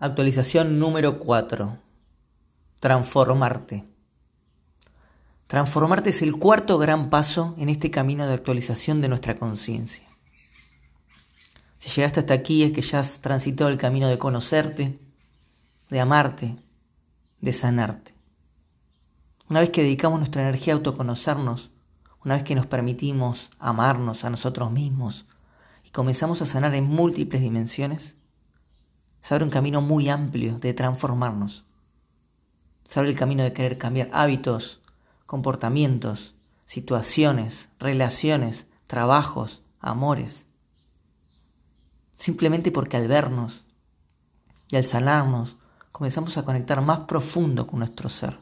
Actualización 0.00 0.78
número 0.78 1.18
4. 1.18 1.76
Transformarte. 2.78 3.84
Transformarte 5.48 6.10
es 6.10 6.22
el 6.22 6.36
cuarto 6.36 6.78
gran 6.78 7.10
paso 7.10 7.56
en 7.58 7.68
este 7.68 7.90
camino 7.90 8.24
de 8.24 8.34
actualización 8.34 9.00
de 9.00 9.08
nuestra 9.08 9.36
conciencia. 9.40 10.06
Si 11.80 11.90
llegaste 11.90 12.20
hasta 12.20 12.34
aquí 12.34 12.62
es 12.62 12.72
que 12.72 12.80
ya 12.80 13.00
has 13.00 13.20
transitado 13.20 13.70
el 13.70 13.76
camino 13.76 14.06
de 14.06 14.18
conocerte, 14.18 15.00
de 15.90 15.98
amarte, 15.98 16.54
de 17.40 17.52
sanarte. 17.52 18.14
Una 19.50 19.58
vez 19.58 19.70
que 19.70 19.82
dedicamos 19.82 20.20
nuestra 20.20 20.42
energía 20.42 20.74
a 20.74 20.76
autoconocernos, 20.76 21.72
una 22.24 22.36
vez 22.36 22.44
que 22.44 22.54
nos 22.54 22.66
permitimos 22.66 23.50
amarnos 23.58 24.24
a 24.24 24.30
nosotros 24.30 24.70
mismos 24.70 25.26
y 25.84 25.90
comenzamos 25.90 26.40
a 26.40 26.46
sanar 26.46 26.76
en 26.76 26.84
múltiples 26.84 27.42
dimensiones, 27.42 28.17
se 29.20 29.34
abre 29.34 29.44
un 29.44 29.50
camino 29.50 29.80
muy 29.80 30.08
amplio 30.08 30.58
de 30.58 30.74
transformarnos. 30.74 31.64
Se 32.84 32.98
abre 32.98 33.10
el 33.10 33.16
camino 33.16 33.42
de 33.42 33.52
querer 33.52 33.78
cambiar 33.78 34.10
hábitos, 34.12 34.80
comportamientos, 35.26 36.34
situaciones, 36.64 37.68
relaciones, 37.78 38.66
trabajos, 38.86 39.62
amores. 39.80 40.46
Simplemente 42.14 42.72
porque 42.72 42.96
al 42.96 43.08
vernos 43.08 43.64
y 44.70 44.76
al 44.76 44.84
sanarnos 44.84 45.56
comenzamos 45.92 46.36
a 46.38 46.44
conectar 46.44 46.80
más 46.80 47.00
profundo 47.00 47.66
con 47.66 47.80
nuestro 47.80 48.08
ser. 48.08 48.40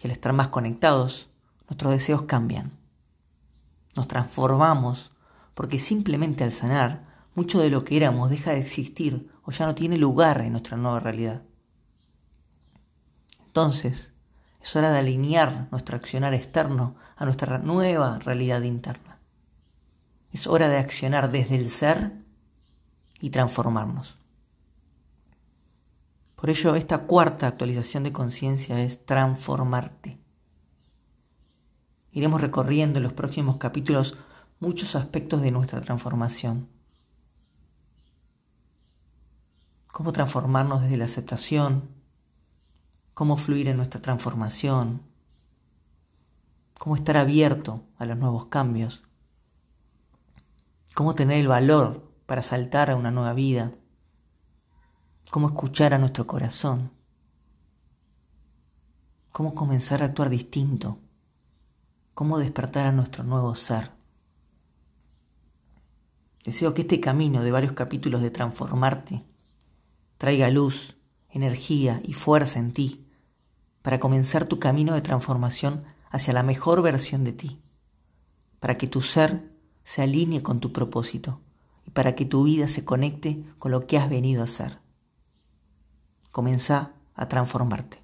Y 0.00 0.06
al 0.06 0.12
estar 0.12 0.32
más 0.32 0.48
conectados, 0.48 1.30
nuestros 1.68 1.92
deseos 1.92 2.22
cambian. 2.22 2.78
Nos 3.94 4.08
transformamos 4.08 5.12
porque 5.54 5.78
simplemente 5.78 6.44
al 6.44 6.52
sanar, 6.52 7.11
mucho 7.34 7.60
de 7.60 7.70
lo 7.70 7.84
que 7.84 7.96
éramos 7.96 8.30
deja 8.30 8.52
de 8.52 8.60
existir 8.60 9.30
o 9.44 9.50
ya 9.50 9.66
no 9.66 9.74
tiene 9.74 9.96
lugar 9.96 10.40
en 10.40 10.52
nuestra 10.52 10.76
nueva 10.76 11.00
realidad. 11.00 11.42
Entonces, 13.46 14.12
es 14.60 14.76
hora 14.76 14.90
de 14.92 14.98
alinear 14.98 15.68
nuestro 15.70 15.96
accionar 15.96 16.34
externo 16.34 16.94
a 17.16 17.24
nuestra 17.24 17.58
nueva 17.58 18.18
realidad 18.18 18.62
interna. 18.62 19.18
Es 20.30 20.46
hora 20.46 20.68
de 20.68 20.78
accionar 20.78 21.30
desde 21.30 21.56
el 21.56 21.68
ser 21.68 22.12
y 23.20 23.30
transformarnos. 23.30 24.16
Por 26.36 26.50
ello, 26.50 26.74
esta 26.74 27.02
cuarta 27.06 27.46
actualización 27.46 28.02
de 28.02 28.12
conciencia 28.12 28.82
es 28.82 29.04
transformarte. 29.04 30.18
Iremos 32.12 32.40
recorriendo 32.40 32.98
en 32.98 33.04
los 33.04 33.12
próximos 33.12 33.56
capítulos 33.56 34.16
muchos 34.60 34.96
aspectos 34.96 35.42
de 35.42 35.50
nuestra 35.50 35.80
transformación 35.80 36.68
cómo 39.92 40.12
transformarnos 40.12 40.82
desde 40.82 40.96
la 40.96 41.04
aceptación, 41.04 41.90
cómo 43.14 43.36
fluir 43.36 43.68
en 43.68 43.76
nuestra 43.76 44.00
transformación, 44.00 45.02
cómo 46.78 46.96
estar 46.96 47.18
abierto 47.18 47.84
a 47.98 48.06
los 48.06 48.16
nuevos 48.16 48.46
cambios, 48.46 49.04
cómo 50.94 51.14
tener 51.14 51.38
el 51.38 51.46
valor 51.46 52.10
para 52.24 52.42
saltar 52.42 52.90
a 52.90 52.96
una 52.96 53.10
nueva 53.10 53.34
vida, 53.34 53.72
cómo 55.30 55.48
escuchar 55.48 55.92
a 55.92 55.98
nuestro 55.98 56.26
corazón, 56.26 56.90
cómo 59.30 59.54
comenzar 59.54 60.02
a 60.02 60.06
actuar 60.06 60.30
distinto, 60.30 60.98
cómo 62.14 62.38
despertar 62.38 62.86
a 62.86 62.92
nuestro 62.92 63.24
nuevo 63.24 63.54
ser. 63.54 63.90
Deseo 66.44 66.72
que 66.72 66.80
este 66.80 66.98
camino 66.98 67.42
de 67.42 67.52
varios 67.52 67.72
capítulos 67.72 68.22
de 68.22 68.30
transformarte 68.30 69.22
traiga 70.22 70.48
luz, 70.50 70.94
energía 71.30 72.00
y 72.04 72.12
fuerza 72.12 72.60
en 72.60 72.70
ti 72.70 73.08
para 73.82 73.98
comenzar 73.98 74.44
tu 74.44 74.60
camino 74.60 74.94
de 74.94 75.00
transformación 75.00 75.82
hacia 76.10 76.32
la 76.32 76.44
mejor 76.44 76.80
versión 76.80 77.24
de 77.24 77.32
ti, 77.32 77.60
para 78.60 78.78
que 78.78 78.86
tu 78.86 79.00
ser 79.02 79.52
se 79.82 80.00
alinee 80.00 80.40
con 80.40 80.60
tu 80.60 80.72
propósito 80.72 81.40
y 81.84 81.90
para 81.90 82.14
que 82.14 82.24
tu 82.24 82.44
vida 82.44 82.68
se 82.68 82.84
conecte 82.84 83.44
con 83.58 83.72
lo 83.72 83.88
que 83.88 83.98
has 83.98 84.08
venido 84.08 84.44
a 84.44 84.46
ser. 84.46 84.78
Comenzá 86.30 86.92
a 87.14 87.26
transformarte. 87.26 88.01